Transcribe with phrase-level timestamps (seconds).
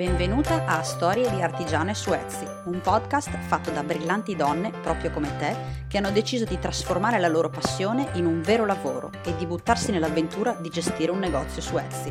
[0.00, 5.36] Benvenuta a Storie di Artigiane su Etsy, un podcast fatto da brillanti donne, proprio come
[5.36, 5.54] te,
[5.88, 9.90] che hanno deciso di trasformare la loro passione in un vero lavoro e di buttarsi
[9.90, 12.10] nell'avventura di gestire un negozio su Etsy.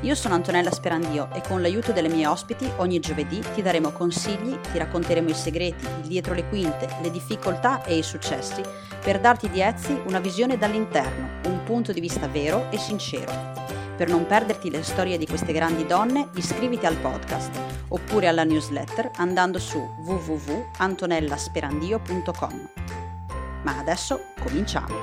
[0.00, 4.58] Io sono Antonella Sperandio e con l'aiuto delle mie ospiti ogni giovedì ti daremo consigli,
[4.58, 8.60] ti racconteremo i segreti, il dietro le quinte, le difficoltà e i successi
[9.00, 13.77] per darti di Etsy una visione dall'interno, un punto di vista vero e sincero.
[13.98, 19.10] Per non perderti le storie di queste grandi donne, iscriviti al podcast oppure alla newsletter
[19.16, 22.72] andando su www.antonellasperandio.com.
[23.64, 24.94] Ma adesso cominciamo!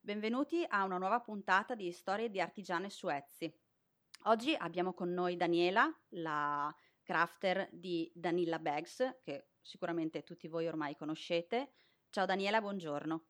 [0.00, 3.52] Benvenuti a una nuova puntata di Storie di Artigiane su Etsy.
[4.26, 10.94] Oggi abbiamo con noi Daniela, la crafter di Danilla Bags, che sicuramente tutti voi ormai
[10.94, 11.72] conoscete,
[12.12, 13.24] Ciao Daniela, buongiorno.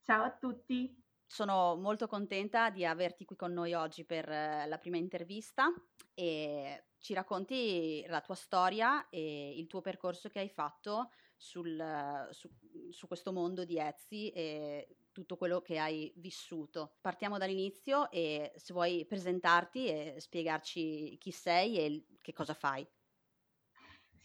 [0.00, 0.98] Ciao a tutti.
[1.26, 5.70] Sono molto contenta di averti qui con noi oggi per eh, la prima intervista
[6.14, 12.48] e ci racconti la tua storia e il tuo percorso che hai fatto sul, su,
[12.88, 16.96] su questo mondo di Etsy e tutto quello che hai vissuto.
[17.02, 22.88] Partiamo dall'inizio e se vuoi presentarti e spiegarci chi sei e che cosa fai.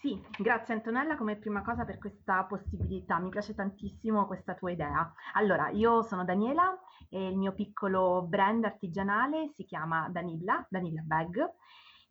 [0.02, 5.14] Sì, grazie Antonella come prima cosa per questa possibilità, mi piace tantissimo questa tua idea.
[5.34, 11.54] Allora, io sono Daniela e il mio piccolo brand artigianale si chiama Danilla, Danilla Bag.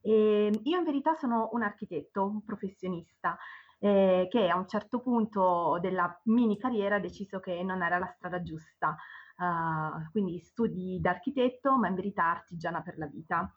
[0.03, 3.39] E io in verità sono un architetto, un professionista.
[3.79, 8.07] Eh, che a un certo punto della mini carriera ha deciso che non era la
[8.09, 8.97] strada giusta.
[9.39, 13.51] Uh, quindi studi d'architetto, ma in verità artigiana per la vita.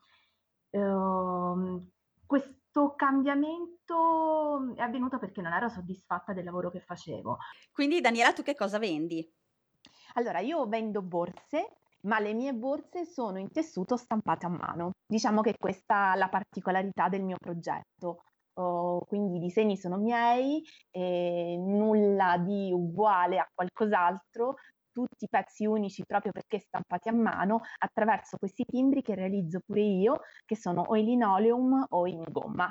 [0.69, 1.85] Uh,
[2.71, 7.37] questo cambiamento è avvenuto perché non ero soddisfatta del lavoro che facevo.
[7.71, 9.29] Quindi Daniela, tu che cosa vendi?
[10.13, 14.91] Allora, io vendo borse, ma le mie borse sono in tessuto stampate a mano.
[15.05, 18.23] Diciamo che questa è la particolarità del mio progetto.
[18.53, 20.61] Oh, quindi i disegni sono miei,
[20.91, 24.55] e nulla di uguale a qualcos'altro,
[24.91, 30.19] tutti pezzi unici proprio perché stampati a mano attraverso questi timbri che realizzo pure io,
[30.45, 32.69] che sono o in linoleum o in gomma.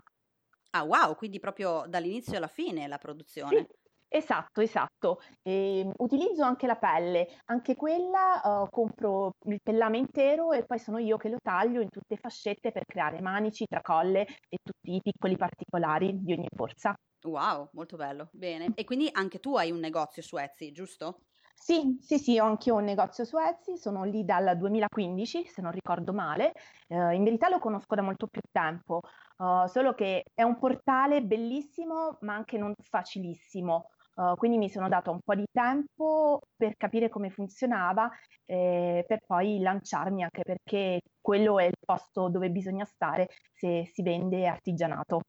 [0.72, 3.66] Ah wow, quindi proprio dall'inizio alla fine la produzione.
[3.66, 3.66] Sì.
[4.12, 5.20] Esatto, esatto.
[5.42, 10.80] E, ehm, utilizzo anche la pelle, anche quella uh, compro il pellame intero e poi
[10.80, 15.00] sono io che lo taglio in tutte fascette per creare manici, tracolle e tutti i
[15.00, 16.92] piccoli particolari di ogni borsa.
[17.22, 18.28] Wow, molto bello.
[18.32, 18.72] Bene.
[18.74, 21.20] E quindi anche tu hai un negozio su Etsy, giusto?
[21.54, 25.70] Sì, sì, sì, ho anch'io un negozio su Etsy, sono lì dal 2015, se non
[25.72, 26.52] ricordo male.
[26.88, 29.00] Eh, in verità lo conosco da molto più tempo,
[29.38, 33.90] uh, solo che è un portale bellissimo, ma anche non facilissimo.
[34.14, 38.10] Uh, quindi mi sono dato un po' di tempo per capire come funzionava,
[38.46, 44.02] eh, per poi lanciarmi, anche perché quello è il posto dove bisogna stare se si
[44.02, 45.20] vende artigianato.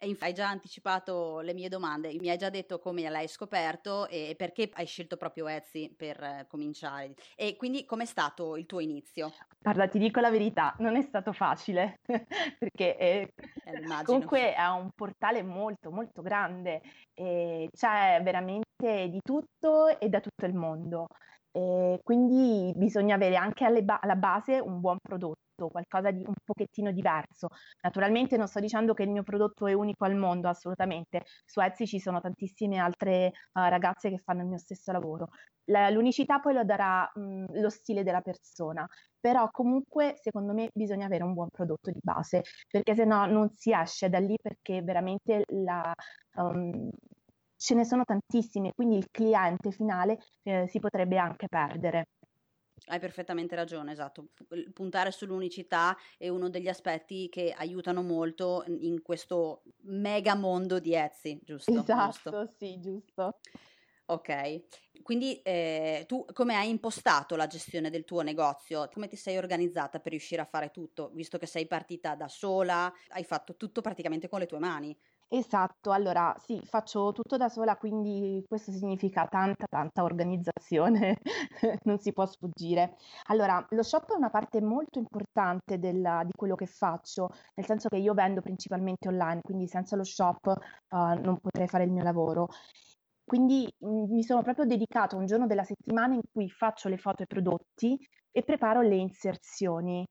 [0.00, 4.34] E hai già anticipato le mie domande, mi hai già detto come l'hai scoperto e
[4.36, 7.14] perché hai scelto proprio Etsy per eh, cominciare.
[7.34, 9.32] E quindi com'è stato il tuo inizio?
[9.58, 13.32] Guarda, ti dico la verità, non è stato facile perché eh,
[13.64, 16.80] eh, comunque è un portale molto molto grande
[17.12, 21.08] e c'è veramente di tutto e da tutto il mondo.
[21.50, 26.92] E quindi bisogna avere anche ba- alla base un buon prodotto qualcosa di un pochettino
[26.92, 27.48] diverso.
[27.82, 31.24] Naturalmente non sto dicendo che il mio prodotto è unico al mondo, assolutamente.
[31.44, 35.30] Su Etsy ci sono tantissime altre uh, ragazze che fanno il mio stesso lavoro.
[35.64, 38.86] La, l'unicità poi lo darà mh, lo stile della persona,
[39.18, 43.50] però comunque secondo me bisogna avere un buon prodotto di base, perché se no non
[43.50, 45.92] si esce da lì perché veramente la...
[46.36, 46.88] Um,
[47.60, 52.06] ce ne sono tantissime, quindi il cliente finale eh, si potrebbe anche perdere.
[52.88, 54.28] Hai perfettamente ragione, esatto.
[54.72, 61.38] Puntare sull'unicità è uno degli aspetti che aiutano molto in questo mega mondo di Etsy,
[61.42, 61.90] giusto?
[61.94, 62.46] Esatto, giusto?
[62.46, 63.38] sì, giusto.
[64.10, 68.88] Ok, quindi eh, tu come hai impostato la gestione del tuo negozio?
[68.90, 72.90] Come ti sei organizzata per riuscire a fare tutto, visto che sei partita da sola,
[73.08, 74.98] hai fatto tutto praticamente con le tue mani?
[75.30, 81.18] Esatto, allora sì, faccio tutto da sola, quindi questo significa tanta, tanta organizzazione,
[81.84, 82.96] non si può sfuggire.
[83.26, 87.88] Allora, lo shop è una parte molto importante della- di quello che faccio, nel senso
[87.90, 92.02] che io vendo principalmente online, quindi senza lo shop uh, non potrei fare il mio
[92.02, 92.48] lavoro.
[93.24, 97.22] Quindi mm, mi sono proprio dedicato un giorno della settimana in cui faccio le foto
[97.22, 97.98] ai prodotti
[98.30, 100.06] e preparo le inserzioni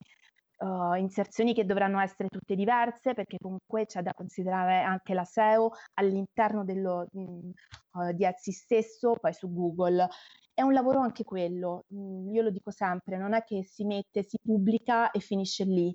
[0.57, 5.71] uh, inserzioni che dovranno essere tutte diverse perché comunque c'è da considerare anche la SEO
[5.95, 7.50] all'interno dello, mh,
[7.94, 10.07] uh, di Etsy stesso, poi su Google.
[10.54, 14.24] è un lavoro anche quello, mhmm, io lo dico sempre, non è che si mette,
[14.24, 15.94] si pubblica e finisce lì,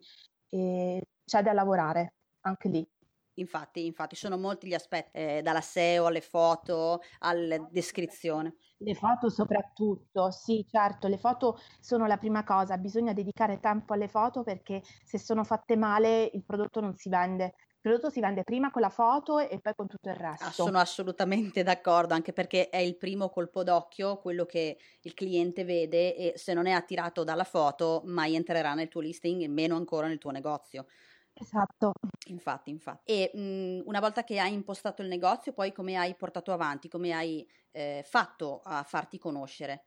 [0.50, 2.86] ehm, c'è da lavorare anche lì.
[3.34, 8.56] Infatti, infatti sono molti gli aspetti, eh, dalla SEO alle foto, alla descrizione.
[8.76, 14.08] Le foto soprattutto, sì, certo, le foto sono la prima cosa, bisogna dedicare tempo alle
[14.08, 17.44] foto perché se sono fatte male il prodotto non si vende.
[17.44, 20.42] Il prodotto si vende prima con la foto e poi con tutto il resto.
[20.44, 25.64] Ah, sono assolutamente d'accordo, anche perché è il primo colpo d'occhio, quello che il cliente
[25.64, 29.76] vede e se non è attirato dalla foto mai entrerà nel tuo listing e meno
[29.76, 30.86] ancora nel tuo negozio.
[31.34, 31.92] Esatto.
[32.28, 33.12] Infatti, infatti.
[33.12, 37.12] E mh, una volta che hai impostato il negozio, poi come hai portato avanti, come
[37.12, 39.86] hai eh, fatto a farti conoscere?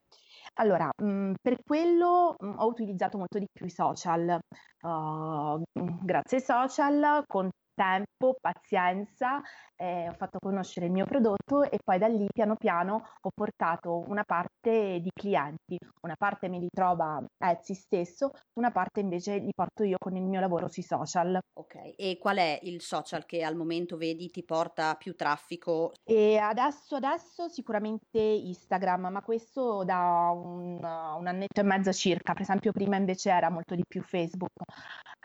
[0.56, 4.40] Allora, mh, per quello mh, ho utilizzato molto di più i social.
[4.82, 5.62] Uh,
[6.04, 9.42] grazie ai social, con tempo, pazienza,
[9.76, 14.04] eh, ho fatto conoscere il mio prodotto e poi da lì piano piano ho portato
[14.08, 19.84] una parte di clienti, una parte mi ritrova Etsy stesso, una parte invece li porto
[19.84, 21.38] io con il mio lavoro sui social.
[21.54, 25.92] Ok, e qual è il social che al momento vedi ti porta più traffico?
[26.04, 32.44] E adesso, adesso sicuramente Instagram, ma questo da un, un annetto e mezzo circa, per
[32.44, 34.52] esempio prima invece era molto di più Facebook.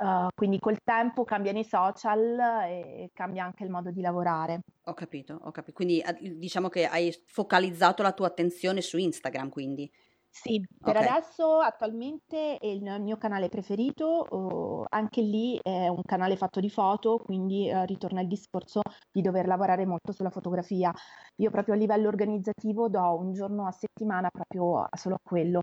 [0.01, 4.63] Uh, quindi col tempo cambiano i social e cambia anche il modo di lavorare.
[4.85, 5.75] Ho capito, ho capito.
[5.75, 6.03] Quindi
[6.39, 9.91] diciamo che hai focalizzato la tua attenzione su Instagram, quindi.
[10.33, 11.09] Sì, per okay.
[11.09, 16.71] adesso attualmente è il mio canale preferito, oh, anche lì è un canale fatto di
[16.71, 18.81] foto, quindi eh, ritorna il discorso
[19.11, 20.95] di dover lavorare molto sulla fotografia.
[21.37, 25.63] Io proprio a livello organizzativo do un giorno a settimana proprio solo a quello,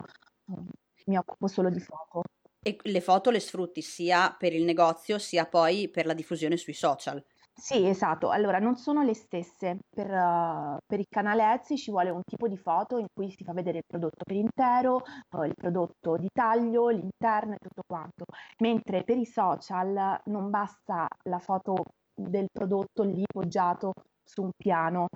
[1.06, 2.22] mi occupo solo di foto.
[2.68, 6.74] E le foto le sfrutti sia per il negozio sia poi per la diffusione sui
[6.74, 7.24] social.
[7.54, 8.30] Sì, esatto.
[8.30, 9.78] Allora, non sono le stesse.
[9.90, 13.46] Per, uh, per il canale Etsy ci vuole un tipo di foto in cui si
[13.46, 18.26] fa vedere il prodotto per intero, uh, il prodotto di taglio, l'interno e tutto quanto.
[18.58, 23.94] Mentre per i social non basta la foto del prodotto lì poggiato
[24.26, 25.08] su un piano,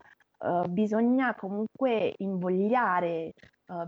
[0.46, 3.34] uh, bisogna comunque invogliare,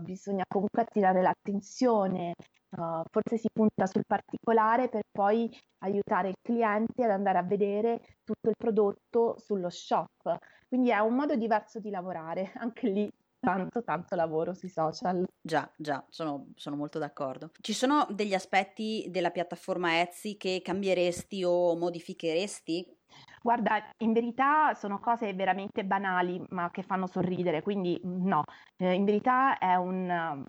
[0.00, 2.32] bisogna comunque attirare l'attenzione,
[2.76, 5.48] Uh, forse si punta sul particolare per poi
[5.84, 10.38] aiutare il cliente ad andare a vedere tutto il prodotto sullo shop.
[10.66, 15.24] Quindi è un modo diverso di lavorare, anche lì tanto tanto lavoro sui social.
[15.40, 17.50] Già, già, sono, sono, molto d'accordo.
[17.60, 23.02] Ci sono degli aspetti della piattaforma Etsy che cambieresti o modificheresti?
[23.44, 28.42] Guarda, in verità sono cose veramente banali, ma che fanno sorridere, quindi no.
[28.78, 30.08] Eh, in verità è un,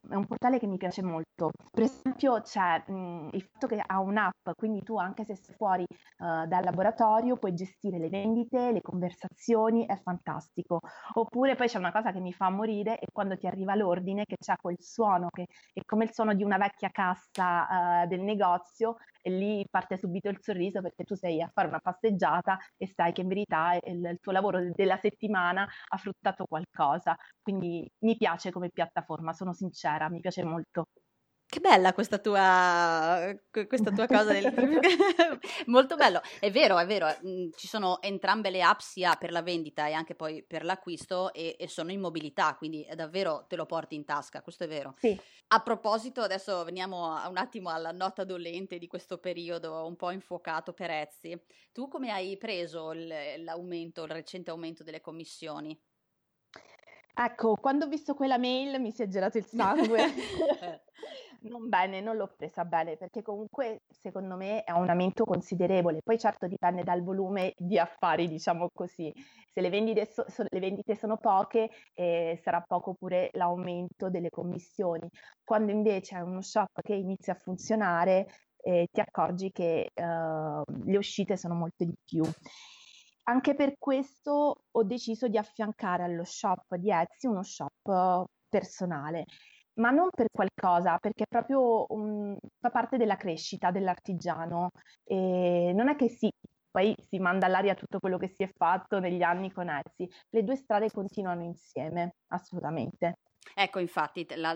[0.10, 1.52] è un, portale che mi piace molto.
[1.72, 5.84] Per esempio c'è mh, il fatto che ha un'app, quindi tu anche se sei fuori
[5.84, 10.80] uh, dal laboratorio puoi gestire le vendite, le conversazioni, è fantastico.
[11.16, 14.38] Oppure poi c'è una cosa che mi fa morire e quando ti arriva l'ordine che
[14.40, 18.96] c'è quel suono che è come il suono di una vecchia cassa uh, del negozio
[19.26, 23.12] e lì parte subito il sorriso perché tu sei a fare una passeggiata e sai
[23.12, 27.18] che in verità il, il tuo lavoro della settimana ha fruttato qualcosa.
[27.42, 30.90] Quindi mi piace come piattaforma, sono sincera, mi piace molto.
[31.48, 34.52] Che bella questa tua, questa tua cosa, del...
[35.68, 39.44] molto bello, è vero, è vero, mm, ci sono entrambe le app sia per la
[39.44, 43.56] vendita e anche poi per l'acquisto e, e sono in mobilità, quindi è davvero te
[43.56, 44.96] lo porti in tasca, questo è vero.
[44.98, 45.18] Sì.
[45.50, 50.74] A proposito, adesso veniamo un attimo alla nota dolente di questo periodo un po' infuocato
[50.74, 51.40] per Etsy,
[51.72, 55.80] tu come hai preso l'aumento, il recente aumento delle commissioni?
[57.18, 60.04] Ecco, quando ho visto quella mail mi si è gelato il sangue.
[61.46, 61.50] Eh.
[61.50, 66.02] Non bene, non l'ho presa bene perché comunque secondo me è un aumento considerevole.
[66.04, 69.12] Poi certo dipende dal volume di affari, diciamo così.
[69.54, 74.30] Se le vendite, so, so, le vendite sono poche, eh, sarà poco pure l'aumento delle
[74.30, 75.08] commissioni.
[75.44, 78.28] Quando invece è uno shop che inizia a funzionare,
[78.62, 82.24] eh, ti accorgi che eh, le uscite sono molte di più.
[83.28, 89.26] Anche per questo ho deciso di affiancare allo shop di Etsy uno shop personale
[89.76, 94.72] ma non per qualcosa, perché proprio un, fa parte della crescita dell'artigiano.
[95.04, 96.30] E non è che sì,
[96.72, 100.08] poi si manda all'aria tutto quello che si è fatto negli anni con Etsy.
[100.30, 103.20] Le due strade continuano insieme, assolutamente.
[103.54, 104.56] Ecco, infatti, te, la,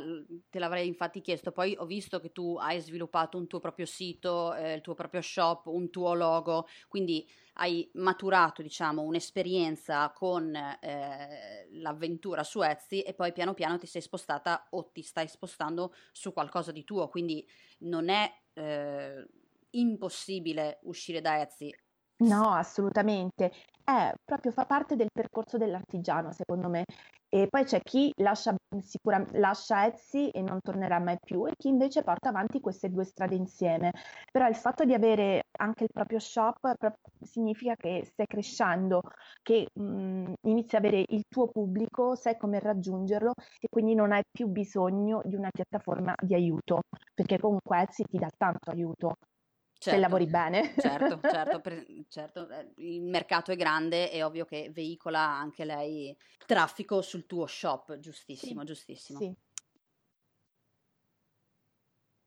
[0.50, 1.52] te, l'avrei infatti chiesto.
[1.52, 5.22] Poi ho visto che tu hai sviluppato un tuo proprio sito, eh, il tuo proprio
[5.22, 13.14] shop, un tuo logo, quindi hai maturato, diciamo, un'esperienza con eh, l'avventura su Etsy e
[13.14, 17.08] poi piano piano ti sei spostata o ti stai spostando su qualcosa di tuo.
[17.10, 17.46] Quindi
[17.80, 19.28] non è eh,
[19.72, 21.74] impossibile uscire da Etsy
[22.22, 23.52] No, assolutamente.
[23.86, 26.84] Eh, proprio fa parte del percorso dell'artigiano, secondo me.
[27.32, 31.70] E poi c'è chi lascia, sicura- lascia Etsy e non tornerà mai più, e chi
[31.70, 33.92] invece porta avanti queste due strade insieme.
[34.32, 39.02] Però il fatto di avere anche il proprio shop pro- significa che stai crescendo,
[39.42, 44.24] che mh, inizi a avere il tuo pubblico, sai come raggiungerlo e quindi non hai
[44.30, 46.82] più bisogno di una piattaforma di aiuto,
[47.14, 49.14] perché comunque Etsy ti dà tanto aiuto.
[49.80, 50.76] Certo, se lavori bene.
[50.78, 56.16] Certo, certo, per, certo, eh, il mercato è grande, è ovvio che veicola anche lei
[56.46, 59.20] traffico sul tuo shop, giustissimo, sì, giustissimo.
[59.20, 59.34] Sì.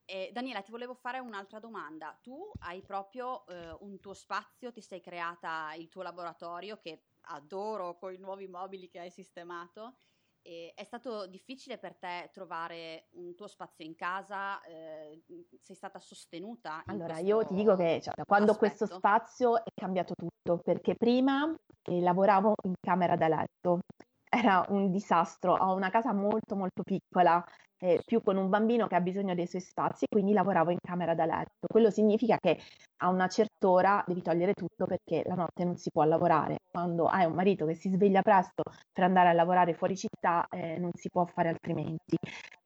[0.07, 2.19] E Daniela, ti volevo fare un'altra domanda.
[2.23, 7.99] Tu hai proprio eh, un tuo spazio, ti sei creata il tuo laboratorio che adoro
[7.99, 9.99] con i nuovi mobili che hai sistemato
[10.43, 14.63] e è stato difficile per te trovare un tuo spazio in casa?
[14.65, 15.23] Eh,
[15.61, 16.83] sei stata sostenuta?
[16.87, 18.75] Allora, io ti dico che cioè, da quando aspetto.
[18.77, 23.81] questo spazio è cambiato tutto, perché prima eh, lavoravo in camera da letto,
[24.29, 27.45] era un disastro, ho una casa molto molto piccola,
[27.83, 31.15] eh, più con un bambino che ha bisogno dei suoi spazi, quindi lavoravo in camera
[31.15, 31.67] da letto.
[31.67, 32.59] Quello significa che
[32.99, 36.59] a una certa ora devi togliere tutto perché la notte non si può lavorare.
[36.71, 38.63] Quando hai un marito che si sveglia presto
[38.93, 42.17] per andare a lavorare fuori città, eh, non si può fare altrimenti.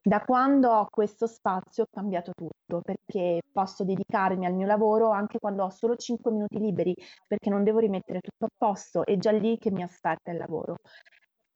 [0.03, 5.39] Da quando ho questo spazio ho cambiato tutto perché posso dedicarmi al mio lavoro anche
[5.39, 6.95] quando ho solo 5 minuti liberi
[7.27, 10.77] perché non devo rimettere tutto a posto, è già lì che mi aspetta il lavoro.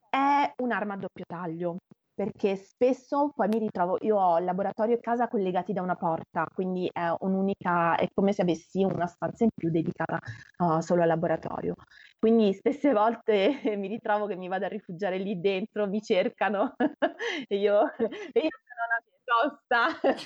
[0.08, 1.76] È un'arma a doppio taglio
[2.20, 6.46] perché spesso poi mi ritrovo, io ho il laboratorio e casa collegati da una porta,
[6.52, 10.18] quindi è un'unica, è come se avessi una stanza in più dedicata
[10.58, 11.76] uh, solo al laboratorio.
[12.18, 16.74] Quindi spesse volte mi ritrovo che mi vado a rifugiare lì dentro, mi cercano
[17.48, 20.12] e io, e io sono nascosta,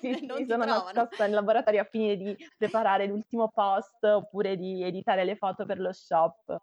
[0.00, 5.22] sì, sì, sono nascosta nel laboratorio a fine di preparare l'ultimo post oppure di editare
[5.22, 6.60] le foto per lo shop.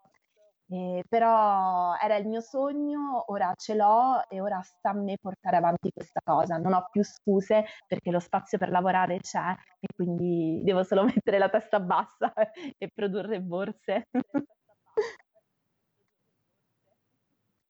[0.74, 5.58] Eh, però era il mio sogno, ora ce l'ho e ora sta a me portare
[5.58, 6.58] avanti questa cosa.
[6.58, 11.38] Non ho più scuse perché lo spazio per lavorare c'è e quindi devo solo mettere
[11.38, 12.34] la testa bassa
[12.78, 14.08] e produrre borse.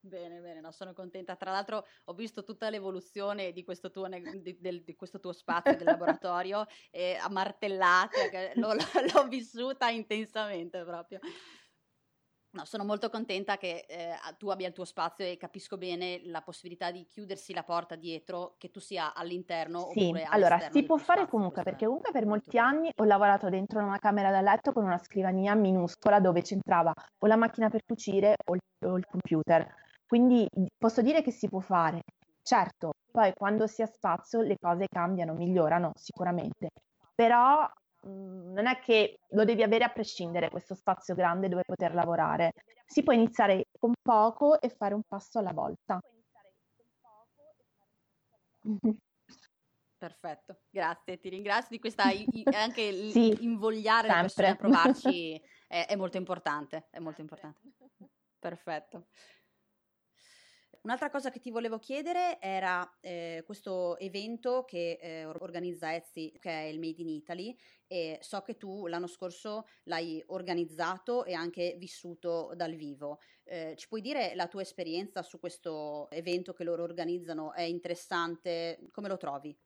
[0.05, 1.37] Bene, bene, no, sono contenta.
[1.37, 5.77] Tra l'altro ho visto tutta l'evoluzione di questo tuo, di, del, di questo tuo spazio
[5.77, 11.19] del laboratorio e a martellate, l'ho, l'ho vissuta intensamente proprio.
[12.53, 16.41] No, sono molto contenta che eh, tu abbia il tuo spazio e capisco bene la
[16.41, 20.97] possibilità di chiudersi la porta dietro, che tu sia all'interno sì, oppure allora si può
[20.97, 24.83] fare comunque, perché comunque per molti anni ho lavorato dentro una camera da letto con
[24.83, 29.67] una scrivania minuscola dove c'entrava o la macchina per cucire o il, o il computer.
[30.05, 32.01] Quindi posso dire che si può fare.
[32.43, 36.69] Certo, poi quando si ha spazio le cose cambiano, migliorano sicuramente,
[37.15, 41.93] però Mhmm, non è che lo devi avere a prescindere questo spazio grande dove poter
[41.93, 42.53] lavorare.
[42.85, 45.99] Si può iniziare con poco e fare un passo alla volta.
[49.97, 52.03] Perfetto, grazie, ti ringrazio di questa
[52.55, 54.15] anche sì, invogliare sempre.
[54.15, 57.59] le persone a provarci è, è molto importante, è molto importante.
[58.37, 59.07] Perfetto.
[60.83, 66.49] Un'altra cosa che ti volevo chiedere era eh, questo evento che eh, organizza Etsy, che
[66.49, 67.55] è il Made in Italy,
[67.87, 73.19] e so che tu l'anno scorso l'hai organizzato e anche vissuto dal vivo.
[73.45, 77.53] Eh, ci puoi dire la tua esperienza su questo evento che loro organizzano?
[77.53, 78.89] È interessante?
[78.91, 79.57] Come lo trovi?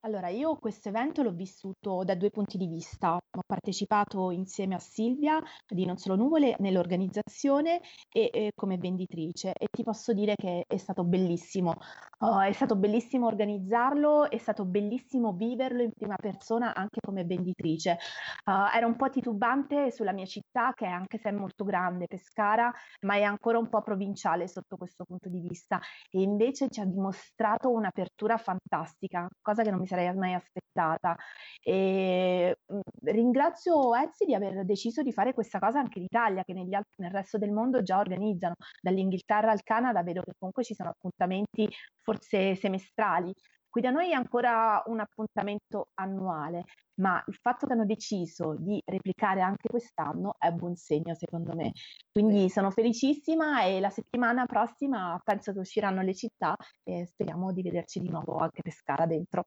[0.00, 3.18] Allora, io questo evento l'ho vissuto da due punti di vista.
[3.38, 7.80] Ho partecipato insieme a Silvia di Non Solo Nuvole nell'organizzazione
[8.12, 11.76] e, e come venditrice e ti posso dire che è stato bellissimo.
[12.18, 17.98] Oh, è stato bellissimo organizzarlo, è stato bellissimo viverlo in prima persona anche come venditrice.
[18.44, 22.72] Uh, ero un po' titubante sulla mia città, che anche se è molto grande, Pescara,
[23.02, 25.78] ma è ancora un po' provinciale sotto questo punto di vista.
[26.10, 31.16] E invece ci ha dimostrato un'apertura fantastica, cosa che non mi sarei mai aspettata.
[31.62, 32.80] E mm,
[33.28, 37.10] ringrazio Etsy di aver deciso di fare questa cosa anche in Italia, che negli nel
[37.10, 38.54] resto del mondo già organizzano.
[38.80, 41.68] Dall'Inghilterra al Canada vedo che comunque ci sono appuntamenti
[42.02, 43.32] forse semestrali.
[43.68, 46.64] Qui da noi è ancora un appuntamento annuale,
[47.00, 51.72] ma il fatto che hanno deciso di replicare anche quest'anno è buon segno secondo me.
[52.10, 57.60] Quindi sono felicissima e la settimana prossima penso che usciranno le città e speriamo di
[57.60, 59.44] vederci di nuovo anche Pescara dentro.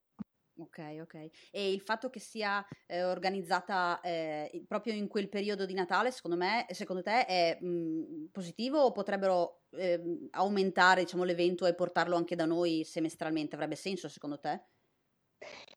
[0.61, 1.29] Ok, ok.
[1.49, 6.37] E il fatto che sia eh, organizzata eh, proprio in quel periodo di Natale, secondo
[6.37, 12.15] me, secondo te è mh, mhmm, positivo o potrebbero eh, aumentare diciamo, l'evento e portarlo
[12.15, 13.55] anche da noi semestralmente?
[13.55, 14.61] Avrebbe senso secondo te?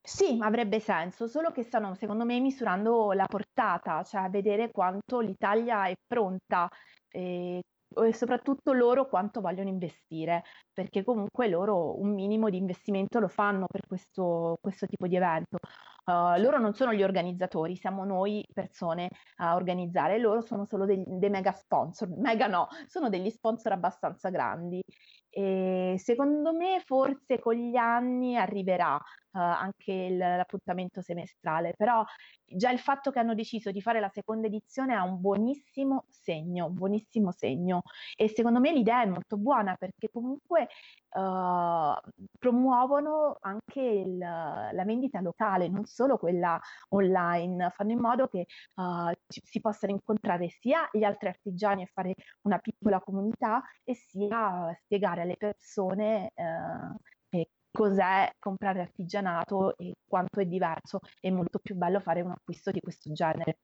[0.03, 5.87] Sì, avrebbe senso, solo che stanno secondo me misurando la portata, cioè vedere quanto l'Italia
[5.89, 6.69] è pronta
[7.09, 7.63] e
[8.03, 13.67] e soprattutto loro quanto vogliono investire, perché comunque loro un minimo di investimento lo fanno
[13.67, 15.59] per questo, questo tipo di evento.
[16.07, 21.03] Uh, loro non sono gli organizzatori, siamo noi persone a organizzare, loro sono solo dei,
[21.07, 24.83] dei mega sponsor, mega no, sono degli sponsor abbastanza grandi
[25.31, 29.01] e secondo me forse con gli anni arriverà
[29.41, 32.05] anche il, l'appuntamento semestrale, però
[32.45, 36.71] già il fatto che hanno deciso di fare la seconda edizione è un buonissimo segno,
[36.71, 37.83] buonissimo segno.
[38.17, 40.69] E secondo me l'idea è molto buona perché comunque
[41.11, 41.95] uh,
[42.39, 46.61] promuovono anche il, la vendita locale, non solo quella
[46.91, 51.91] online, fanno in modo che uh, ci, si possano incontrare sia gli altri artigiani e
[51.93, 60.41] fare una piccola comunità e sia spiegare alle persone eh, cos'è comprare artigianato e quanto
[60.41, 63.59] è diverso e molto più bello fare un acquisto di questo genere.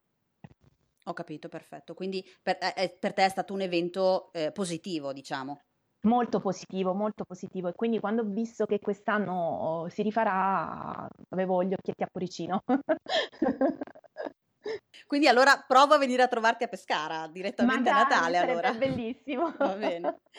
[1.05, 1.95] Ho capito, perfetto.
[1.95, 5.61] Quindi per, eh, per te è stato un evento eh, positivo, diciamo.
[6.03, 7.69] Molto positivo, molto positivo.
[7.69, 12.63] E quindi quando ho visto che quest'anno si rifarà, avevo gli occhietti a cuoricino.
[15.07, 18.39] Quindi allora provo a venire a trovarti a Pescara direttamente Magari, a Natale.
[18.39, 18.73] Allora.
[18.73, 19.53] bellissimo.
[19.57, 20.19] Va bene.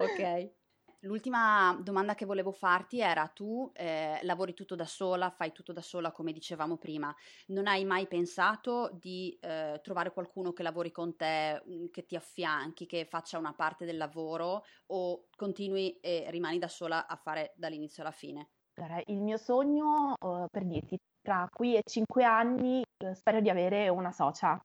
[0.00, 0.59] Ok.
[1.04, 5.80] L'ultima domanda che volevo farti era tu eh, lavori tutto da sola, fai tutto da
[5.80, 7.14] sola come dicevamo prima,
[7.46, 12.16] non hai mai pensato di eh, trovare qualcuno che lavori con te, mm, che ti
[12.16, 17.54] affianchi, che faccia una parte del lavoro o continui e rimani da sola a fare
[17.56, 18.50] dall'inizio alla fine?
[19.06, 23.88] Il mio sogno, uh, per dirti, tra qui e cinque anni uh, spero di avere
[23.88, 24.60] una socia.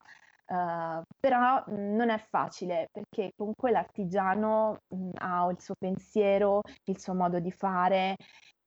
[0.48, 7.16] Uh, però non è facile perché comunque l'artigiano mh, ha il suo pensiero, il suo
[7.16, 8.16] modo di fare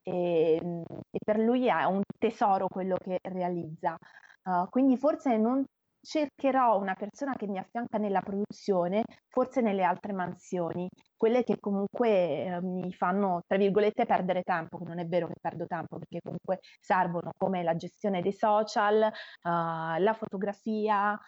[0.02, 3.96] e, mh, e per lui è un tesoro quello che realizza.
[4.42, 5.64] Uh, quindi forse non
[6.00, 12.44] cercherò una persona che mi affianca nella produzione, forse nelle altre mansioni, quelle che comunque
[12.44, 16.20] eh, mi fanno, tra virgolette, perdere tempo, che non è vero che perdo tempo, perché
[16.22, 21.18] comunque servono come la gestione dei social, uh, la fotografia,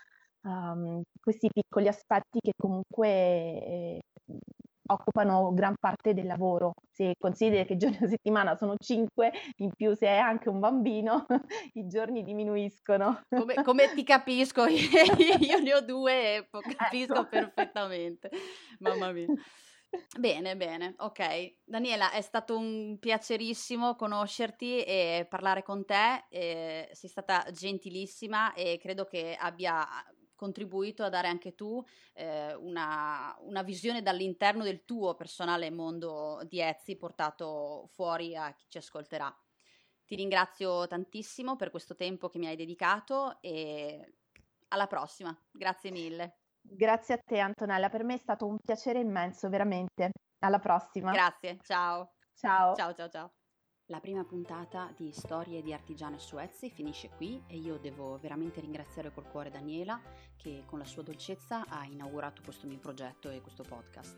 [0.43, 4.01] um, questi piccoli aspetti che comunque eh,
[4.91, 6.73] occupano gran parte del lavoro.
[6.91, 11.27] Se consideri che giorni a settimana sono cinque, in più se hai anche un bambino,
[11.75, 13.23] i giorni diminuiscono.
[13.29, 17.29] Come, come ti capisco, io ne ho due e capisco ecco.
[17.29, 18.31] perfettamente.
[18.81, 19.27] Mamma mia.
[20.17, 21.55] Bene, bene, ok.
[21.65, 28.79] Daniela, è stato un piacerissimo conoscerti e parlare con te, eh, sei stata gentilissima e
[28.81, 29.85] credo che abbia
[30.41, 36.61] contribuito a dare anche tu eh, una, una, visione dall'interno del tuo personale mondo di
[36.61, 39.31] Etsy portato fuori a chi ci ascolterà.
[40.07, 44.15] Ti ringrazio tantissimo per questo tempo che mi hai dedicato e
[44.69, 45.39] alla prossima.
[45.51, 46.39] Grazie mille.
[46.63, 50.11] Grazie a te Antonella, per me è stato un piacere immenso, veramente.
[50.39, 51.13] Alla prossima.
[51.13, 52.15] Grazie, ciao.
[52.35, 52.75] Ciao.
[52.75, 53.40] Ciao, ciao, ciao.
[53.91, 58.61] La prima puntata di Storie di Artigiane su Etsy finisce qui e io devo veramente
[58.61, 60.01] ringraziare col cuore Daniela
[60.37, 64.17] che con la sua dolcezza ha inaugurato questo mio progetto e questo podcast.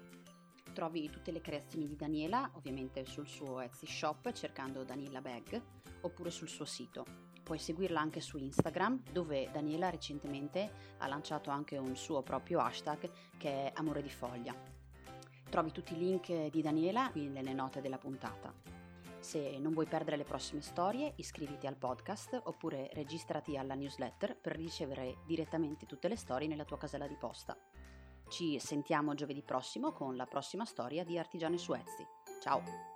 [0.75, 5.63] Trovi tutte le creazioni di Daniela ovviamente sul suo Etsy shop cercando Daniela Bag
[6.03, 7.07] oppure sul suo sito.
[7.43, 13.11] Puoi seguirla anche su Instagram dove Daniela recentemente ha lanciato anche un suo proprio hashtag
[13.39, 14.55] che è Amore di Foglia.
[15.49, 18.72] Trovi tutti i link di Daniela qui nelle note della puntata.
[19.23, 24.57] Se non vuoi perdere le prossime storie, iscriviti al podcast oppure registrati alla newsletter per
[24.57, 27.57] ricevere direttamente tutte le storie nella tua casella di posta.
[28.29, 32.05] Ci sentiamo giovedì prossimo con la prossima storia di Artigiane su Etsy.
[32.41, 32.92] Ciao!